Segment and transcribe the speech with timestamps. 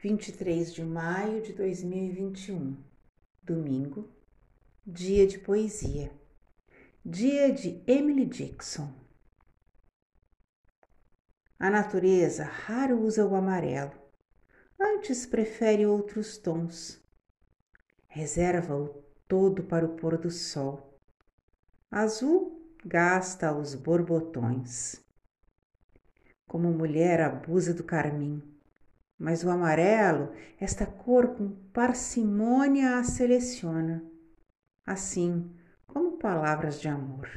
[0.00, 2.80] 23 de maio de 2021,
[3.42, 4.08] domingo,
[4.86, 6.12] dia de poesia,
[7.04, 8.94] dia de Emily Dixon.
[11.58, 13.90] A natureza raro usa o amarelo,
[14.78, 17.02] antes prefere outros tons.
[18.06, 20.96] Reserva-o todo para o pôr do sol.
[21.90, 25.04] Azul gasta os borbotões.
[26.46, 28.57] Como mulher abusa do carmim
[29.18, 34.04] mas o amarelo, esta cor com parcimônia a seleciona,
[34.86, 35.50] assim
[35.86, 37.28] como palavras de amor.